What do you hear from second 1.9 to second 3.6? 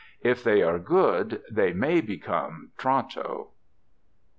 become Toronto.